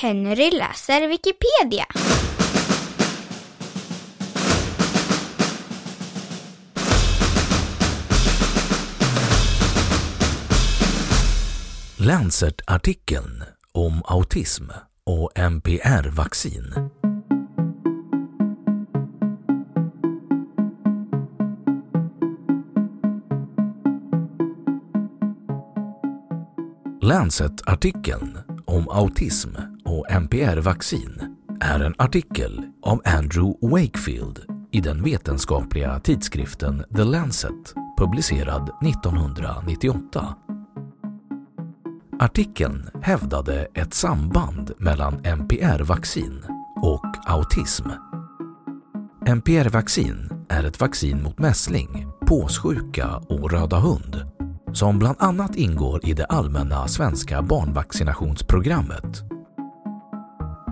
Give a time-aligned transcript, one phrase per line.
[0.00, 1.86] Henry läser Wikipedia.
[11.96, 14.64] Lancet-artikeln om autism
[15.04, 16.74] och MPR-vaccin.
[27.02, 29.50] Lancet-artikeln om autism
[29.90, 38.70] och MPR-vaccin är en artikel av Andrew Wakefield i den vetenskapliga tidskriften The Lancet publicerad
[38.82, 40.34] 1998.
[42.20, 46.42] Artikeln hävdade ett samband mellan MPR-vaccin
[46.82, 47.88] och autism.
[49.26, 54.24] MPR-vaccin är ett vaccin mot mässling, påssjuka och röda hund
[54.72, 59.27] som bland annat ingår i det allmänna svenska barnvaccinationsprogrammet.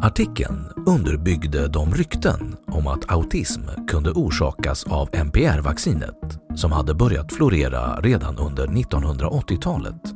[0.03, 8.01] Artikeln underbyggde de rykten om att autism kunde orsakas av MPR-vaccinet som hade börjat florera
[8.01, 10.15] redan under 1980-talet.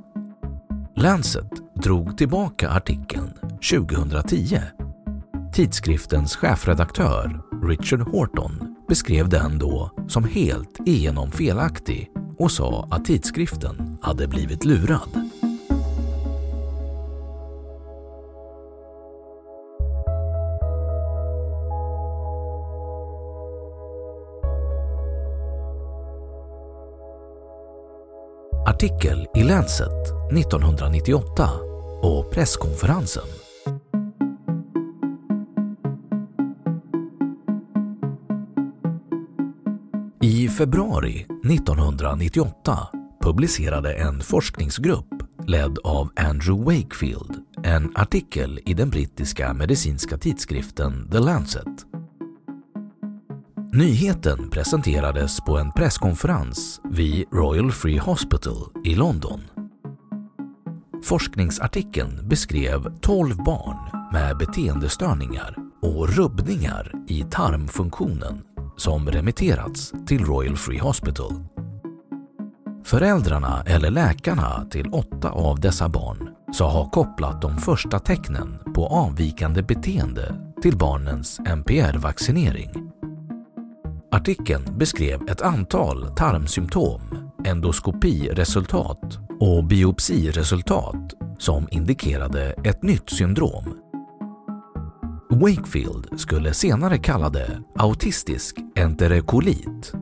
[0.96, 1.50] Lancet
[1.82, 3.32] drog tillbaka artikeln
[3.70, 4.60] 2010.
[5.54, 13.98] Tidskriftens chefredaktör Richard Horton beskrev den då som helt igenom felaktig och sa att tidskriften
[14.02, 15.29] hade blivit lurad.
[28.66, 31.50] Artikel i Lancet 1998
[32.03, 33.22] och presskonferensen.
[40.22, 42.78] I februari 1998
[43.21, 51.19] publicerade en forskningsgrupp ledd av Andrew Wakefield en artikel i den brittiska medicinska tidskriften The
[51.19, 51.90] Lancet.
[53.80, 59.41] Nyheten presenterades på en presskonferens vid Royal Free Hospital i London.
[61.04, 68.42] Forskningsartikeln beskrev 12 barn med beteendestörningar och rubbningar i tarmfunktionen
[68.76, 71.32] som remitterats till Royal Free Hospital.
[72.84, 78.86] Föräldrarna eller läkarna till åtta av dessa barn sa ha kopplat de första tecknen på
[78.86, 82.91] avvikande beteende till barnens MPR-vaccinering.
[84.12, 87.00] Artikeln beskrev ett antal tarmsymptom,
[87.44, 93.74] endoskopiresultat och biopsiresultat som indikerade ett nytt syndrom.
[95.30, 99.92] Wakefield skulle senare kalla det autistisk enterokolit.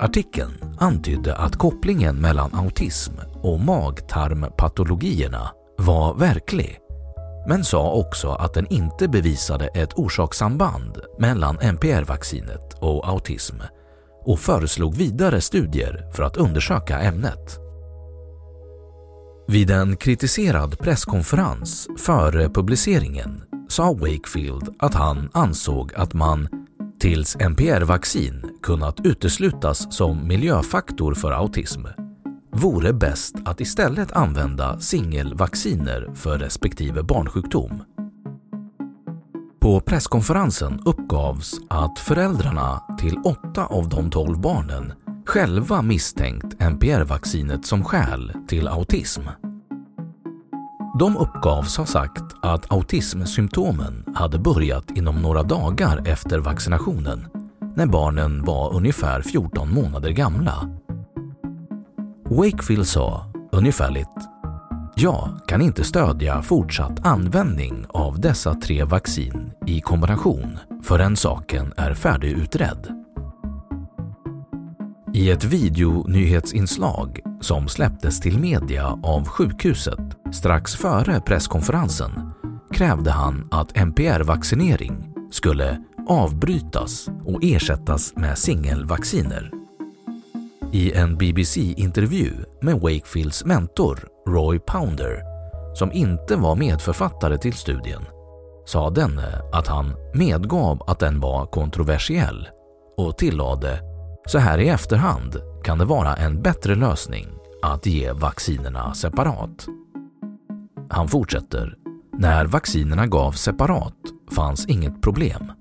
[0.00, 3.12] Artikeln antydde att kopplingen mellan autism
[3.42, 6.78] och magtarmpatologierna var verklig
[7.46, 13.56] men sa också att den inte bevisade ett orsakssamband mellan MPR-vaccinet och autism
[14.24, 17.58] och föreslog vidare studier för att undersöka ämnet.
[19.48, 26.48] Vid en kritiserad presskonferens före publiceringen sa Wakefield att han ansåg att man
[27.00, 31.86] tills MPR-vaccin kunnat uteslutas som miljöfaktor för autism
[32.52, 37.82] vore bäst att istället använda singelvacciner för respektive barnsjukdom.
[39.60, 44.92] På presskonferensen uppgavs att föräldrarna till åtta av de tolv barnen
[45.26, 49.22] själva misstänkt NPR-vaccinet som skäl till autism.
[50.98, 57.26] De uppgavs ha sagt att autismsymptomen hade börjat inom några dagar efter vaccinationen
[57.76, 60.68] när barnen var ungefär 14 månader gamla.
[62.36, 64.08] Wakefield sa ungefärligt
[64.94, 71.94] jag kan inte stödja fortsatt användning av dessa tre vaccin i kombination förrän saken är
[71.94, 72.88] färdigutredd.
[75.14, 82.32] I ett videonyhetsinslag som släpptes till media av sjukhuset strax före presskonferensen
[82.70, 89.61] krävde han att NPR-vaccinering skulle avbrytas och ersättas med singelvacciner.
[90.72, 92.32] I en BBC-intervju
[92.62, 95.22] med Wakefields mentor Roy Pounder,
[95.74, 98.02] som inte var medförfattare till studien,
[98.64, 102.48] sa denne att han medgav att den var kontroversiell
[102.96, 103.80] och tillade
[104.26, 107.26] så här i efterhand kan det vara en bättre lösning
[107.62, 109.66] att ge vaccinerna separat.
[110.90, 111.76] Han fortsätter.
[112.18, 113.96] När vaccinerna gavs separat
[114.30, 115.52] fanns inget problem.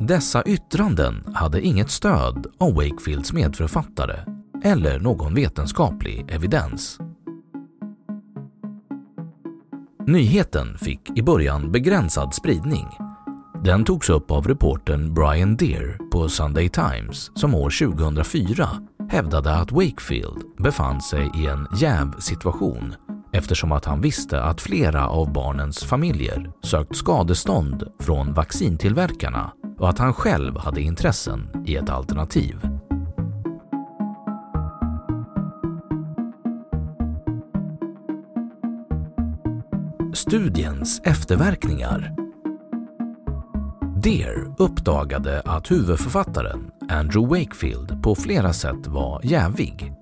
[0.00, 4.24] Dessa yttranden hade inget stöd av Wakefields medförfattare
[4.62, 6.98] eller någon vetenskaplig evidens.
[10.06, 12.86] Nyheten fick i början begränsad spridning
[13.64, 18.68] den togs upp av reportern Brian Deer på Sunday Times som år 2004
[19.08, 22.94] hävdade att Wakefield befann sig i en jävsituation
[23.32, 29.52] eftersom att han visste att flera av barnens familjer sökt skadestånd från vaccintillverkarna
[29.84, 32.60] och att han själv hade intressen i ett alternativ.
[40.14, 42.14] Studiens efterverkningar
[44.02, 49.92] Deer uppdagade att huvudförfattaren Andrew Wakefield på flera sätt var jävig.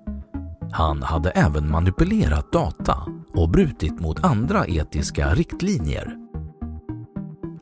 [0.72, 2.96] Han hade även manipulerat data
[3.34, 6.16] och brutit mot andra etiska riktlinjer.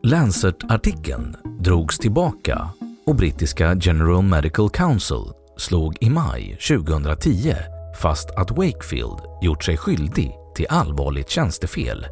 [0.03, 2.69] Lancet-artikeln drogs tillbaka
[3.07, 5.25] och brittiska General Medical Council
[5.57, 7.55] slog i maj 2010
[8.03, 12.07] fast att Wakefield gjort sig skyldig till allvarligt tjänstefel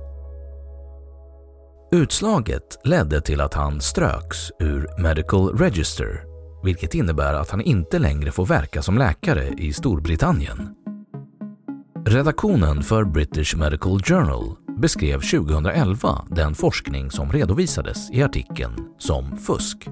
[1.93, 6.25] Utslaget ledde till att han ströks ur Medical Register,
[6.65, 10.75] vilket innebär att han inte längre får verka som läkare i Storbritannien.
[12.06, 19.89] Redaktionen för British Medical Journal beskrev 2011 den forskning som redovisades i artikeln som fusk.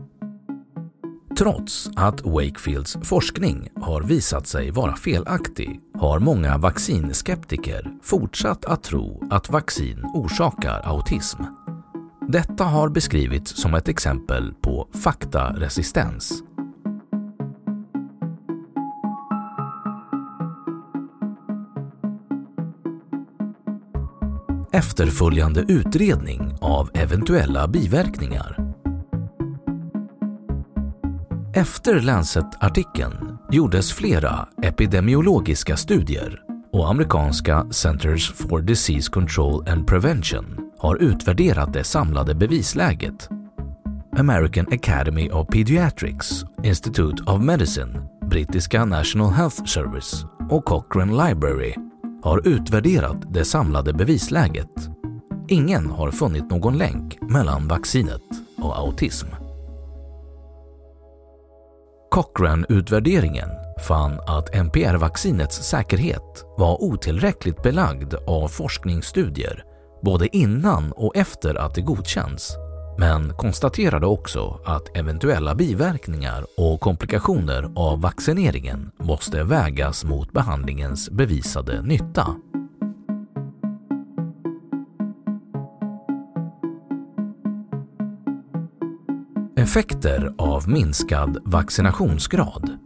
[1.38, 9.28] Trots att Wakefields forskning har visat sig vara felaktig har många vaccinskeptiker fortsatt att tro
[9.30, 11.42] att vaccin orsakar autism.
[12.28, 16.42] Detta har beskrivits som ett exempel på faktaresistens.
[24.76, 28.56] Efterföljande utredning av eventuella biverkningar.
[31.54, 36.40] Efter Lancet-artikeln gjordes flera epidemiologiska studier
[36.72, 43.28] och amerikanska Centers for Disease Control and Prevention har utvärderat det samlade bevisläget.
[44.18, 51.74] American Academy of Pediatrics, Institute of Medicine, brittiska National Health Service och Cochrane Library
[52.22, 54.88] har utvärderat det samlade bevisläget.
[55.48, 58.22] Ingen har funnit någon länk mellan vaccinet
[58.58, 59.26] och autism.
[62.10, 63.48] Cochrane-utvärderingen
[63.88, 69.64] fann att MPR-vaccinets säkerhet var otillräckligt belagd av forskningsstudier
[70.02, 72.56] både innan och efter att det godkänns,
[72.98, 81.82] men konstaterade också att eventuella biverkningar och komplikationer av vaccineringen måste vägas mot behandlingens bevisade
[81.82, 82.36] nytta.
[89.56, 92.78] Effekter av minskad vaccinationsgrad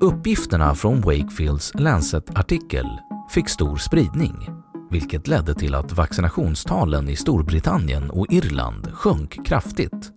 [0.00, 2.86] Uppgifterna från Wakefields Lancet-artikel
[3.30, 4.57] fick stor spridning
[4.90, 10.12] vilket ledde till att vaccinationstalen i Storbritannien och Irland sjönk kraftigt.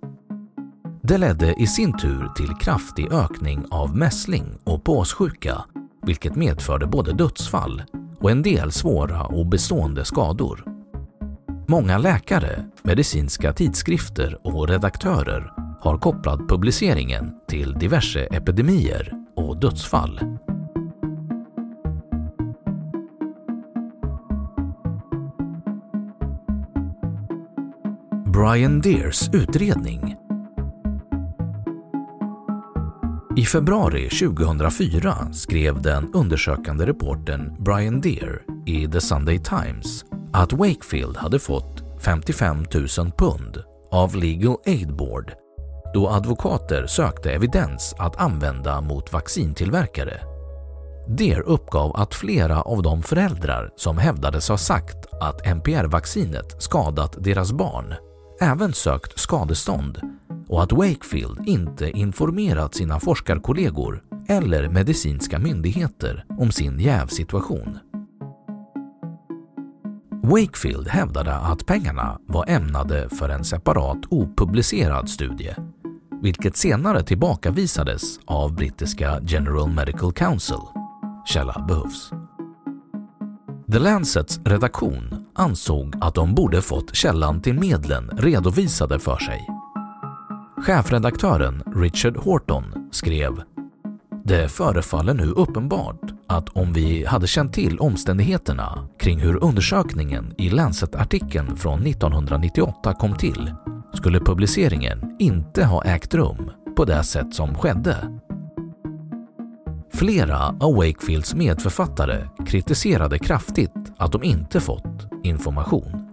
[1.03, 5.65] Det ledde i sin tur till kraftig ökning av mässling och påssjuka,
[6.05, 7.83] vilket medförde både dödsfall
[8.19, 10.63] och en del svåra och bestående skador.
[11.67, 20.19] Många läkare, medicinska tidskrifter och redaktörer har kopplat publiceringen till diverse epidemier och dödsfall.
[28.41, 30.15] Brian Deers utredning
[33.37, 41.17] I februari 2004 skrev den undersökande reportern Brian Deer i The Sunday Times att Wakefield
[41.17, 42.65] hade fått 55
[42.97, 45.33] 000 pund av Legal Aid Board
[45.93, 50.21] då advokater sökte evidens att använda mot vaccintillverkare.
[51.07, 57.51] Deer uppgav att flera av de föräldrar som hävdades ha sagt att MPR-vaccinet skadat deras
[57.51, 57.95] barn
[58.41, 60.01] även sökt skadestånd
[60.47, 67.79] och att Wakefield inte informerat sina forskarkollegor eller medicinska myndigheter om sin jävsituation.
[70.23, 75.55] Wakefield hävdade att pengarna var ämnade för en separat opublicerad studie,
[76.21, 80.59] vilket senare tillbakavisades av brittiska General Medical Council.
[81.25, 82.11] Källa behövs.
[83.71, 89.47] The Lancets redaktion ansåg att de borde fått källan till medlen redovisade för sig.
[90.65, 93.41] Chefredaktören Richard Horton skrev
[94.23, 100.49] “Det förefaller nu uppenbart att om vi hade känt till omständigheterna kring hur undersökningen i
[100.49, 103.53] Lancet-artikeln från 1998 kom till
[103.93, 108.19] skulle publiceringen inte ha ägt rum på det sätt som skedde.
[109.93, 116.07] Flera av Wakefields medförfattare kritiserade kraftigt att de inte fått information.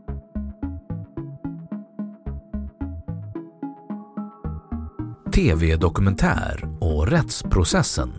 [5.34, 8.12] TV-dokumentär och rättsprocessen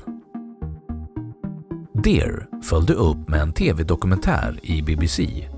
[2.03, 5.49] Dear följde upp med en TV-dokumentär i BBC,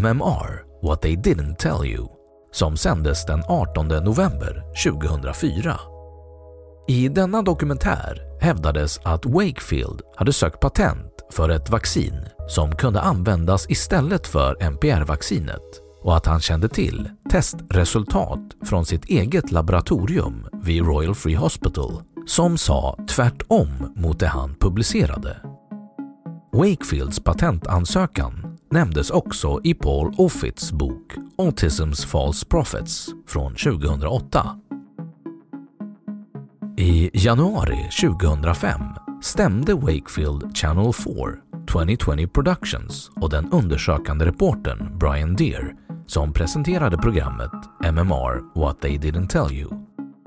[0.00, 2.08] MMR What They Didn't Tell You,
[2.52, 5.95] som sändes den 18 november 2004.
[6.88, 13.70] I denna dokumentär hävdades att Wakefield hade sökt patent för ett vaccin som kunde användas
[13.70, 15.62] istället för MPR-vaccinet
[16.02, 22.58] och att han kände till testresultat från sitt eget laboratorium vid Royal Free Hospital som
[22.58, 25.36] sa tvärtom mot det han publicerade.
[26.52, 34.60] Wakefields patentansökan nämndes också i Paul Offits bok Autism's False Prophets från 2008.
[36.78, 38.80] I januari 2005
[39.22, 41.14] stämde Wakefield Channel 4
[41.70, 45.74] 2020 Productions och den undersökande reportern Brian Deer
[46.06, 47.50] som presenterade programmet
[47.84, 49.70] MMR What They Didn't Tell You.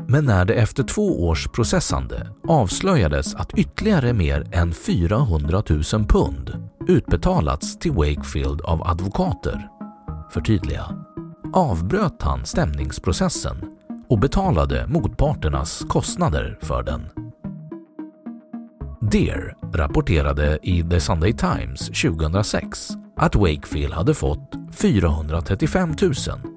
[0.08, 6.70] Men när det efter två års processande avslöjades att ytterligare mer än 400 000 pund
[6.88, 9.70] utbetalats till Wakefield av advokater,
[10.34, 10.86] förtydliga,
[11.53, 13.79] avbröt han stämningsprocessen
[14.10, 17.10] och betalade motparternas kostnader för den.
[19.01, 25.94] Deer rapporterade i The Sunday Times 2006 att Wakefield hade fått 435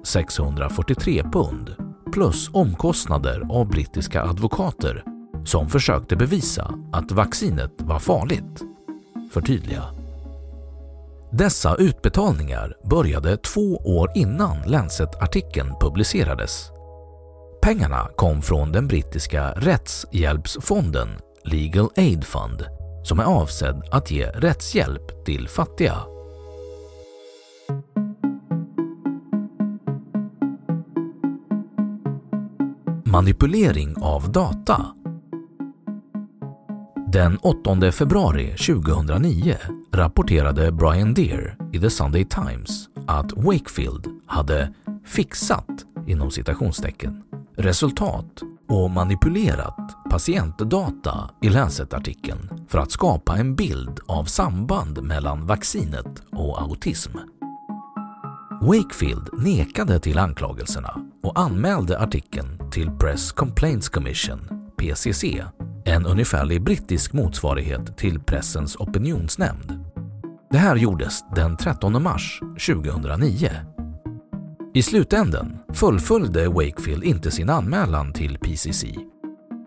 [0.03, 1.75] 643 pund
[2.13, 5.03] plus omkostnader av brittiska advokater
[5.45, 8.61] som försökte bevisa att vaccinet var farligt.
[9.31, 9.83] Förtydliga.
[11.31, 16.69] Dessa utbetalningar började två år innan Lancet-artikeln publicerades.
[17.63, 21.09] Pengarna kom från den brittiska rättshjälpsfonden
[21.43, 22.65] Legal Aid Fund
[23.03, 25.97] som är avsedd att ge rättshjälp till fattiga.
[33.05, 34.85] Manipulering av data
[37.07, 39.55] Den 8 februari 2009
[39.93, 44.73] rapporterade Brian Deer i The Sunday Times att Wakefield hade
[45.05, 45.69] “fixat”
[46.07, 47.23] inom citationstecken
[47.57, 56.23] resultat och manipulerat patientdata i Lancet-artikeln för att skapa en bild av samband mellan vaccinet
[56.31, 57.17] och autism.
[58.61, 65.23] Wakefield nekade till anklagelserna och anmälde artikeln till Press Complaints Commission, PCC,
[65.85, 69.85] en ungefärlig brittisk motsvarighet till Pressens opinionsnämnd.
[70.51, 73.72] Det här gjordes den 13 mars 2009.
[74.75, 78.85] I slutänden fullföljde Wakefield inte sin anmälan till PCC.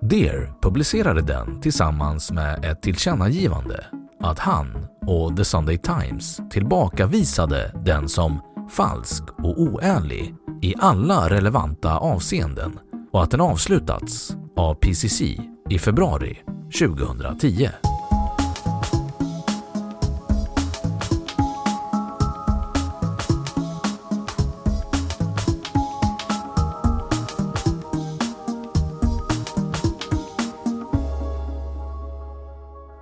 [0.00, 3.84] Deer publicerade den tillsammans med ett tillkännagivande
[4.20, 11.98] att han och The Sunday Times tillbakavisade den som falsk och oärlig i alla relevanta
[11.98, 12.78] avseenden
[13.12, 15.22] och att den avslutats av PCC
[15.70, 16.38] i februari
[16.78, 17.68] 2010.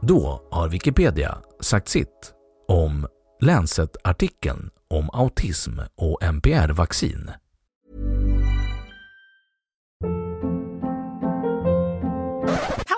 [0.08, 2.32] Då har Wikipedia sagt sitt
[2.68, 3.06] om
[3.40, 7.30] Lancet-artikeln om autism och MPR-vaccin.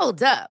[0.01, 0.56] Hold up.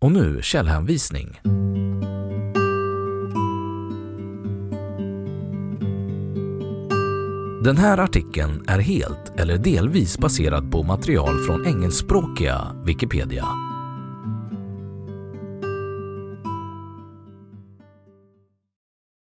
[0.00, 1.40] Och nu källhänvisning.
[7.64, 13.46] Den här artikeln är helt eller delvis baserad på material från engelskspråkiga Wikipedia.